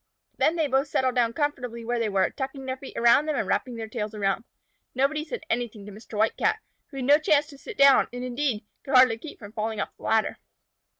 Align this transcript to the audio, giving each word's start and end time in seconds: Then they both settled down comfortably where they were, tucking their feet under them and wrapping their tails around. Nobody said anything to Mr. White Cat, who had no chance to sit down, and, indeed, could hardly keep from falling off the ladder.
Then 0.37 0.55
they 0.55 0.65
both 0.65 0.87
settled 0.87 1.13
down 1.13 1.31
comfortably 1.33 1.85
where 1.85 1.99
they 1.99 2.09
were, 2.09 2.31
tucking 2.31 2.65
their 2.65 2.75
feet 2.77 2.97
under 2.97 3.33
them 3.33 3.39
and 3.39 3.47
wrapping 3.47 3.75
their 3.75 3.87
tails 3.87 4.15
around. 4.15 4.45
Nobody 4.95 5.23
said 5.23 5.43
anything 5.47 5.85
to 5.85 5.91
Mr. 5.91 6.17
White 6.17 6.37
Cat, 6.37 6.59
who 6.87 6.97
had 6.97 7.05
no 7.05 7.19
chance 7.19 7.45
to 7.49 7.57
sit 7.59 7.77
down, 7.77 8.07
and, 8.11 8.23
indeed, 8.23 8.65
could 8.83 8.95
hardly 8.95 9.19
keep 9.19 9.37
from 9.37 9.51
falling 9.51 9.79
off 9.79 9.95
the 9.97 10.01
ladder. 10.03 10.39